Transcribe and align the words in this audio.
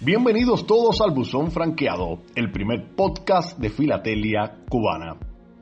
Bienvenidos 0.00 0.66
todos 0.66 1.00
al 1.00 1.10
Buzón 1.10 1.50
Franqueado, 1.50 2.20
el 2.34 2.50
primer 2.50 2.94
podcast 2.94 3.58
de 3.58 3.68
filatelia 3.68 4.64
cubana. 4.70 5.18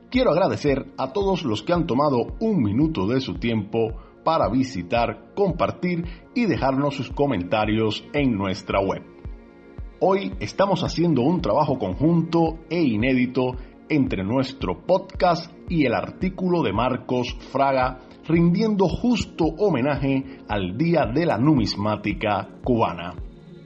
Quiero 0.09 0.31
agradecer 0.31 0.93
a 0.97 1.11
todos 1.11 1.43
los 1.43 1.63
que 1.63 1.73
han 1.73 1.85
tomado 1.85 2.35
un 2.39 2.61
minuto 2.61 3.07
de 3.07 3.19
su 3.19 3.39
tiempo 3.39 3.93
para 4.23 4.47
visitar, 4.49 5.33
compartir 5.35 6.05
y 6.33 6.45
dejarnos 6.45 6.95
sus 6.95 7.09
comentarios 7.11 8.05
en 8.13 8.37
nuestra 8.37 8.79
web. 8.79 9.03
Hoy 9.99 10.31
estamos 10.39 10.83
haciendo 10.83 11.23
un 11.23 11.41
trabajo 11.41 11.77
conjunto 11.77 12.59
e 12.69 12.81
inédito 12.81 13.55
entre 13.89 14.23
nuestro 14.23 14.85
podcast 14.85 15.51
y 15.67 15.85
el 15.85 15.93
artículo 15.93 16.61
de 16.61 16.73
Marcos 16.73 17.35
Fraga 17.51 18.06
rindiendo 18.27 18.89
justo 18.89 19.45
homenaje 19.45 20.41
al 20.47 20.77
Día 20.77 21.05
de 21.05 21.25
la 21.25 21.37
Numismática 21.37 22.49
Cubana. 22.63 23.13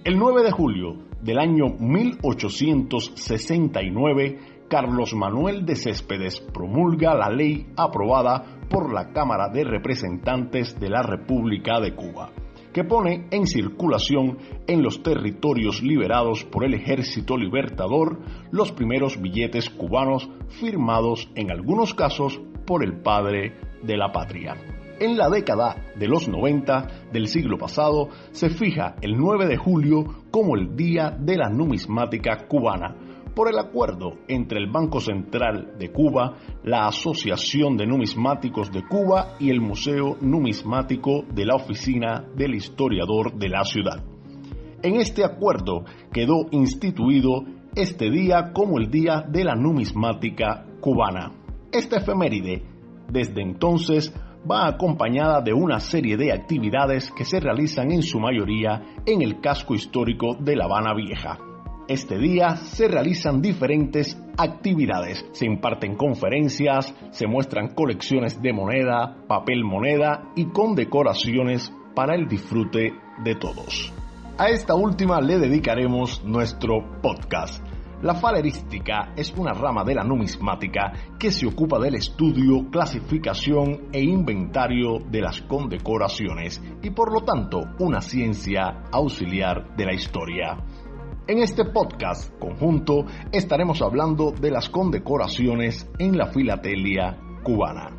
El 0.03 0.17
9 0.19 0.43
de 0.43 0.51
julio 0.51 0.97
del 1.21 1.39
año 1.39 1.69
1869, 1.79 4.39
Carlos 4.67 5.15
Manuel 5.15 5.65
de 5.65 5.75
Céspedes 5.75 6.39
promulga 6.39 7.15
la 7.15 7.29
ley 7.29 7.65
aprobada 7.75 8.59
por 8.69 8.93
la 8.93 9.11
Cámara 9.11 9.49
de 9.49 9.63
Representantes 9.63 10.79
de 10.79 10.89
la 10.89 11.01
República 11.01 11.79
de 11.79 11.95
Cuba, 11.95 12.29
que 12.71 12.83
pone 12.83 13.25
en 13.31 13.47
circulación 13.47 14.37
en 14.67 14.83
los 14.83 15.01
territorios 15.01 15.81
liberados 15.81 16.43
por 16.45 16.63
el 16.63 16.75
Ejército 16.75 17.35
Libertador 17.35 18.19
los 18.51 18.71
primeros 18.71 19.19
billetes 19.19 19.71
cubanos 19.71 20.29
firmados 20.47 21.29
en 21.35 21.51
algunos 21.51 21.93
casos 21.93 22.39
por 22.65 22.83
el 22.83 23.01
padre 23.01 23.53
de 23.83 23.97
la 23.97 24.11
patria. 24.11 24.55
En 24.99 25.17
la 25.17 25.29
década 25.29 25.75
de 25.95 26.07
los 26.07 26.27
90 26.27 27.09
del 27.11 27.27
siglo 27.27 27.57
pasado 27.57 28.09
se 28.31 28.49
fija 28.51 28.95
el 29.01 29.17
9 29.17 29.47
de 29.47 29.57
julio 29.57 30.03
como 30.29 30.55
el 30.55 30.75
Día 30.75 31.09
de 31.09 31.37
la 31.37 31.49
Numismática 31.49 32.45
Cubana, 32.47 32.95
por 33.33 33.49
el 33.49 33.57
acuerdo 33.57 34.17
entre 34.27 34.59
el 34.59 34.69
Banco 34.69 34.99
Central 34.99 35.73
de 35.79 35.91
Cuba, 35.91 36.37
la 36.63 36.85
Asociación 36.85 37.77
de 37.77 37.87
Numismáticos 37.87 38.71
de 38.71 38.83
Cuba 38.87 39.35
y 39.39 39.49
el 39.49 39.59
Museo 39.59 40.17
Numismático 40.21 41.23
de 41.33 41.45
la 41.45 41.55
Oficina 41.55 42.23
del 42.35 42.53
Historiador 42.53 43.33
de 43.33 43.49
la 43.49 43.63
ciudad. 43.63 44.03
En 44.83 44.97
este 44.97 45.23
acuerdo 45.23 45.83
quedó 46.11 46.45
instituido 46.51 47.43
este 47.75 48.11
día 48.11 48.51
como 48.53 48.77
el 48.77 48.91
Día 48.91 49.23
de 49.27 49.45
la 49.45 49.55
Numismática 49.55 50.65
Cubana. 50.79 51.40
Esta 51.71 51.97
efeméride, 51.97 52.63
desde 53.07 53.41
entonces, 53.41 54.13
va 54.49 54.67
acompañada 54.67 55.41
de 55.41 55.53
una 55.53 55.79
serie 55.79 56.17
de 56.17 56.33
actividades 56.33 57.11
que 57.11 57.23
se 57.23 57.39
realizan 57.39 57.91
en 57.91 58.03
su 58.03 58.19
mayoría 58.19 58.83
en 59.05 59.21
el 59.21 59.39
casco 59.39 59.73
histórico 59.73 60.35
de 60.35 60.57
La 60.57 60.65
Habana 60.65 60.93
Vieja. 60.93 61.39
Este 61.87 62.17
día 62.17 62.57
se 62.57 62.89
realizan 62.89 63.41
diferentes 63.41 64.21
actividades, 64.37 65.25
se 65.31 65.45
imparten 65.45 65.95
conferencias, 65.95 66.93
se 67.11 67.27
muestran 67.27 67.69
colecciones 67.73 68.41
de 68.41 68.51
moneda, 68.51 69.25
papel 69.27 69.63
moneda 69.63 70.29
y 70.35 70.45
condecoraciones 70.47 71.73
para 71.95 72.15
el 72.15 72.27
disfrute 72.27 72.93
de 73.23 73.35
todos. 73.35 73.93
A 74.37 74.49
esta 74.49 74.75
última 74.75 75.21
le 75.21 75.37
dedicaremos 75.39 76.23
nuestro 76.25 76.99
podcast. 77.01 77.70
La 78.01 78.15
falerística 78.15 79.13
es 79.15 79.31
una 79.37 79.53
rama 79.53 79.83
de 79.83 79.93
la 79.93 80.03
numismática 80.03 80.91
que 81.19 81.31
se 81.31 81.45
ocupa 81.45 81.77
del 81.77 81.93
estudio, 81.93 82.67
clasificación 82.71 83.89
e 83.93 84.01
inventario 84.01 84.97
de 85.07 85.21
las 85.21 85.43
condecoraciones 85.43 86.59
y 86.81 86.89
por 86.89 87.13
lo 87.13 87.21
tanto 87.21 87.61
una 87.77 88.01
ciencia 88.01 88.85
auxiliar 88.91 89.75
de 89.75 89.85
la 89.85 89.93
historia. 89.93 90.57
En 91.27 91.43
este 91.43 91.65
podcast 91.65 92.35
conjunto 92.39 93.05
estaremos 93.31 93.83
hablando 93.83 94.31
de 94.31 94.49
las 94.49 94.69
condecoraciones 94.69 95.87
en 95.99 96.17
la 96.17 96.25
filatelia 96.25 97.19
cubana. 97.43 97.91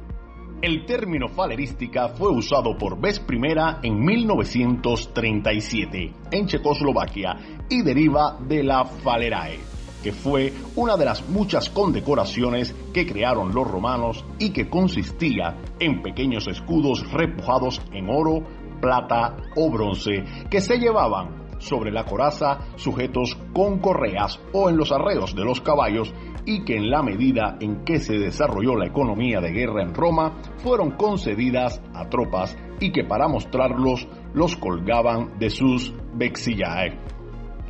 El 0.61 0.85
término 0.85 1.29
falerística 1.29 2.09
fue 2.09 2.33
usado 2.33 2.77
por 2.77 3.01
vez 3.01 3.21
primera 3.21 3.79
en 3.85 4.05
1937 4.05 6.13
en 6.33 6.47
Checoslovaquia 6.49 7.37
y 7.71 7.83
deriva 7.83 8.37
de 8.41 8.65
la 8.65 8.85
falerae 8.85 9.61
que 10.03 10.13
fue 10.13 10.53
una 10.77 10.97
de 10.97 11.05
las 11.05 11.29
muchas 11.29 11.71
condecoraciones 11.71 12.75
que 12.93 13.07
crearon 13.07 13.55
los 13.55 13.67
romanos 13.67 14.25
y 14.39 14.51
que 14.51 14.69
consistía 14.69 15.57
en 15.79 16.03
pequeños 16.03 16.49
escudos 16.49 17.11
repujados 17.13 17.81
en 17.93 18.11
oro, 18.11 18.43
plata 18.81 19.37
o 19.57 19.71
bronce 19.71 20.25
que 20.51 20.61
se 20.61 20.79
llevaban 20.79 21.43
sobre 21.63 21.93
la 21.93 22.05
coraza 22.05 22.59
sujetos 22.77 23.39
con 23.55 23.79
correas 23.79 24.41
o 24.53 24.69
en 24.69 24.77
los 24.77 24.91
arreos 24.91 25.35
de 25.35 25.45
los 25.45 25.61
caballos 25.61 26.13
y 26.45 26.65
que 26.65 26.77
en 26.77 26.91
la 26.91 27.03
medida 27.03 27.57
en 27.61 27.85
que 27.85 28.01
se 28.01 28.15
desarrolló 28.15 28.75
la 28.77 28.87
economía 28.87 29.41
de 29.41 29.53
guerra 29.53 29.83
en 29.83 29.95
Roma 29.95 30.39
fueron 30.57 30.93
concedidas 30.93 31.81
a 31.95 32.09
tropas 32.09 32.57
y 32.81 32.91
que 32.91 33.05
para 33.05 33.29
mostrarlos 33.29 34.09
los 34.35 34.57
colgaban 34.57 35.39
de 35.39 35.51
sus 35.51 35.95
vexillae. 36.15 37.12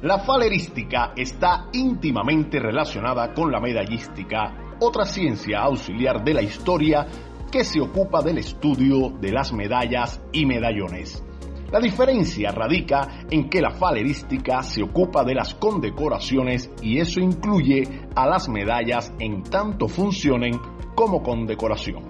La 0.03 0.19
falerística 0.19 1.13
está 1.17 1.69
íntimamente 1.73 2.59
relacionada 2.59 3.33
con 3.33 3.53
la 3.53 3.61
medallística, 3.61 4.75
otra 4.81 5.05
ciencia 5.05 5.61
auxiliar 5.61 6.25
de 6.25 6.35
la 6.35 6.43
historia 6.43 7.07
que 7.53 7.63
se 7.63 7.81
ocupa 7.81 8.21
del 8.21 8.39
estudio 8.39 9.11
de 9.21 9.31
las 9.31 9.53
medallas 9.53 10.21
y 10.33 10.45
medallones. 10.45 11.23
La 11.71 11.79
diferencia 11.79 12.51
radica 12.51 13.27
en 13.31 13.49
que 13.49 13.61
la 13.63 13.71
falerística 13.71 14.65
se 14.65 14.83
ocupa 14.83 15.23
de 15.23 15.37
las 15.37 15.55
condecoraciones 15.55 16.69
y 16.83 16.99
eso 16.99 17.21
incluye 17.21 18.09
a 18.17 18.27
las 18.27 18.49
medallas 18.49 19.15
en 19.21 19.45
tanto 19.45 19.87
funcionen 19.87 20.59
como 20.97 21.23
condecoración, 21.23 22.03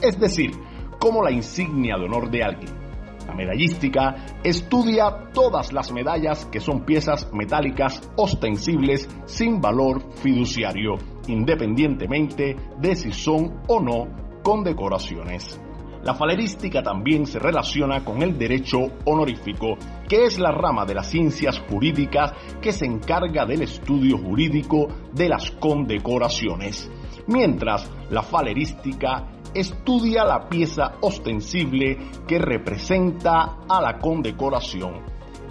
es 0.00 0.20
decir, 0.20 0.52
como 1.00 1.20
la 1.20 1.32
insignia 1.32 1.96
de 1.96 2.04
honor 2.04 2.30
de 2.30 2.44
alguien. 2.44 2.83
La 3.26 3.34
medallística 3.34 4.38
estudia 4.42 5.30
todas 5.32 5.72
las 5.72 5.92
medallas 5.92 6.44
que 6.46 6.60
son 6.60 6.84
piezas 6.84 7.30
metálicas 7.32 8.00
ostensibles 8.16 9.08
sin 9.26 9.60
valor 9.60 10.02
fiduciario, 10.16 10.94
independientemente 11.26 12.56
de 12.78 12.96
si 12.96 13.12
son 13.12 13.62
o 13.66 13.80
no 13.80 14.06
condecoraciones. 14.42 15.60
La 16.04 16.14
falerística 16.14 16.82
también 16.82 17.26
se 17.26 17.38
relaciona 17.38 18.04
con 18.04 18.20
el 18.20 18.36
derecho 18.36 18.78
honorífico, 19.06 19.78
que 20.06 20.26
es 20.26 20.38
la 20.38 20.50
rama 20.50 20.84
de 20.84 20.94
las 20.94 21.08
ciencias 21.08 21.58
jurídicas 21.60 22.34
que 22.60 22.72
se 22.72 22.84
encarga 22.84 23.46
del 23.46 23.62
estudio 23.62 24.18
jurídico 24.18 24.88
de 25.14 25.30
las 25.30 25.50
condecoraciones, 25.52 26.90
mientras 27.26 27.90
la 28.10 28.22
falerística 28.22 29.26
estudia 29.54 30.24
la 30.24 30.48
pieza 30.48 30.96
ostensible 31.00 31.96
que 32.26 32.38
representa 32.38 33.58
a 33.68 33.80
la 33.80 33.98
condecoración. 33.98 35.02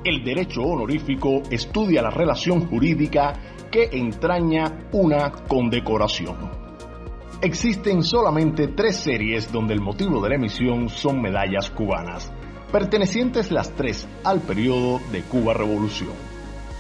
El 0.04 0.24
derecho 0.24 0.62
honorífico 0.62 1.42
estudia 1.50 2.02
la 2.02 2.10
relación 2.10 2.68
jurídica 2.68 3.34
que 3.72 3.90
entraña 3.94 4.90
una 4.92 5.32
condecoración. 5.32 6.52
Existen 7.42 8.04
solamente 8.04 8.68
tres 8.70 8.98
series 8.98 9.52
donde 9.52 9.74
el 9.74 9.82
motivo 9.82 10.22
de 10.22 10.30
la 10.30 10.36
emisión 10.36 10.90
son 10.90 11.22
medallas 11.22 11.70
cubanas, 11.70 12.32
pertenecientes 12.72 13.52
las 13.52 13.72
tres 13.72 14.08
al 14.24 14.42
periodo 14.42 15.00
de 15.12 15.24
Cuba 15.24 15.54
Revolución. 15.54 16.34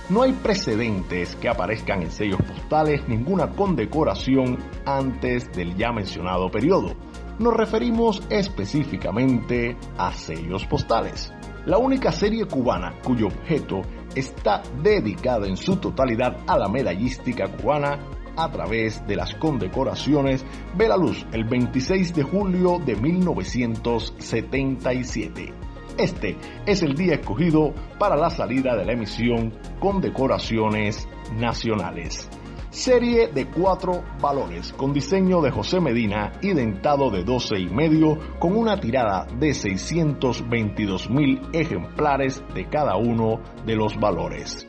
No 0.09 0.21
hay 0.21 0.33
precedentes 0.33 1.35
que 1.37 1.47
aparezcan 1.47 2.01
en 2.01 2.11
sellos 2.11 2.41
postales 2.41 3.07
ninguna 3.07 3.51
condecoración 3.51 4.57
antes 4.85 5.49
del 5.53 5.75
ya 5.75 5.93
mencionado 5.93 6.51
periodo. 6.51 6.93
Nos 7.39 7.55
referimos 7.55 8.21
específicamente 8.29 9.75
a 9.97 10.13
sellos 10.13 10.65
postales. 10.65 11.33
La 11.65 11.79
única 11.79 12.11
serie 12.11 12.45
cubana 12.45 12.93
cuyo 13.03 13.25
objeto 13.27 13.81
está 14.13 14.61
dedicada 14.83 15.47
en 15.47 15.55
su 15.57 15.77
totalidad 15.77 16.37
a 16.45 16.59
la 16.59 16.67
medallística 16.67 17.47
cubana 17.47 17.97
a 18.35 18.51
través 18.51 19.07
de 19.07 19.15
las 19.15 19.33
condecoraciones 19.35 20.43
ve 20.75 20.87
la 20.87 20.97
luz 20.97 21.23
el 21.31 21.45
26 21.45 22.13
de 22.13 22.21
julio 22.23 22.79
de 22.85 22.95
1977. 22.95 25.53
Este 25.97 26.37
es 26.65 26.83
el 26.83 26.95
día 26.95 27.15
escogido 27.15 27.73
para 27.99 28.15
la 28.15 28.29
salida 28.29 28.75
de 28.75 28.85
la 28.85 28.93
emisión 28.93 29.53
con 29.79 29.99
decoraciones 30.01 31.09
nacionales. 31.35 32.29
Serie 32.73 33.27
de 33.27 33.45
cuatro 33.51 34.03
valores 34.19 34.73
con 34.73 34.93
diseño 34.93 35.41
de 35.41 35.51
José 35.51 35.79
Medina 35.79 36.31
y 36.41 36.53
dentado 36.53 37.11
de 37.11 37.23
12 37.23 37.59
y 37.59 37.67
medio 37.67 38.17
con 38.39 38.57
una 38.57 38.79
tirada 38.79 39.27
de 39.37 39.53
622 39.53 41.07
mil 41.11 41.39
ejemplares 41.53 42.43
de 42.55 42.67
cada 42.69 42.97
uno 42.97 43.39
de 43.63 43.75
los 43.75 43.95
valores. 43.99 44.67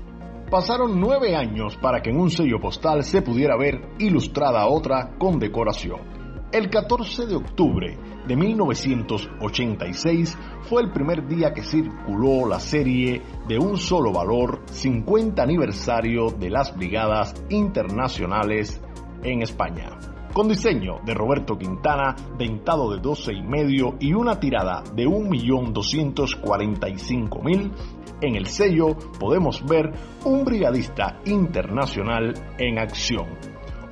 Pasaron 0.48 1.00
nueve 1.00 1.34
años 1.34 1.76
para 1.76 2.00
que 2.00 2.10
en 2.10 2.20
un 2.20 2.30
sello 2.30 2.60
postal 2.60 3.02
se 3.02 3.22
pudiera 3.22 3.56
ver 3.56 3.88
ilustrada 3.98 4.68
otra 4.68 5.16
condecoración. 5.18 6.20
El 6.52 6.70
14 6.70 7.26
de 7.26 7.34
octubre 7.34 7.98
de 8.26 8.36
1986 8.36 10.38
fue 10.62 10.82
el 10.82 10.92
primer 10.92 11.26
día 11.26 11.52
que 11.52 11.62
circuló 11.62 12.46
la 12.48 12.60
serie 12.60 13.20
de 13.48 13.58
un 13.58 13.76
solo 13.76 14.12
valor 14.12 14.62
50 14.66 15.42
aniversario 15.42 16.30
de 16.30 16.50
las 16.50 16.76
Brigadas 16.76 17.34
Internacionales 17.48 18.80
en 19.22 19.42
España 19.42 19.98
con 20.32 20.48
diseño 20.48 21.00
de 21.04 21.12
Roberto 21.14 21.58
Quintana, 21.58 22.14
dentado 22.38 22.92
de 22.92 23.00
12 23.00 23.32
y 23.32 23.42
medio 23.42 23.96
y 23.98 24.14
una 24.14 24.38
tirada 24.38 24.84
de 24.94 25.06
1.245.000, 25.06 27.72
en 28.20 28.36
el 28.36 28.46
sello 28.46 28.94
podemos 29.18 29.64
ver 29.64 29.90
un 30.24 30.44
brigadista 30.44 31.18
internacional 31.24 32.34
en 32.58 32.78
acción. 32.78 33.26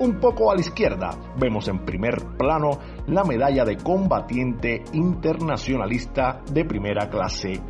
Un 0.00 0.20
poco 0.20 0.52
a 0.52 0.55
la 0.55 0.61
izquierda 0.61 1.11
vemos 1.37 1.67
en 1.67 1.85
primer 1.85 2.37
plano 2.37 2.79
la 3.08 3.25
medalla 3.25 3.64
de 3.64 3.79
combatiente 3.79 4.84
internacionalista 4.93 6.41
de 6.52 6.64
primera 6.64 7.08
clase. 7.08 7.61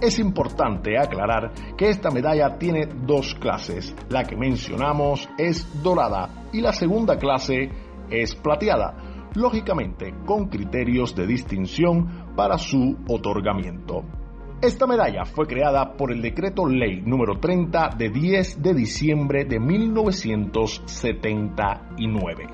Es 0.00 0.18
importante 0.18 0.98
aclarar 0.98 1.52
que 1.76 1.88
esta 1.88 2.10
medalla 2.10 2.58
tiene 2.58 2.86
dos 2.86 3.34
clases. 3.34 3.94
La 4.10 4.24
que 4.24 4.36
mencionamos 4.36 5.28
es 5.38 5.82
dorada 5.82 6.46
y 6.52 6.60
la 6.60 6.72
segunda 6.72 7.18
clase 7.18 7.70
es 8.10 8.34
plateada, 8.34 9.30
lógicamente 9.34 10.14
con 10.24 10.48
criterios 10.48 11.14
de 11.14 11.26
distinción 11.26 12.32
para 12.36 12.56
su 12.58 12.96
otorgamiento. 13.08 14.04
Esta 14.62 14.86
medalla 14.86 15.24
fue 15.24 15.46
creada 15.46 15.96
por 15.96 16.12
el 16.12 16.22
decreto 16.22 16.66
ley 16.66 17.02
número 17.02 17.38
30 17.38 17.90
de 17.98 18.08
10 18.08 18.62
de 18.62 18.74
diciembre 18.74 19.44
de 19.44 19.60
1979. 19.60 22.46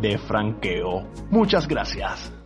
de 0.00 0.18
franqueo. 0.18 1.06
Muchas 1.30 1.68
gracias. 1.68 2.41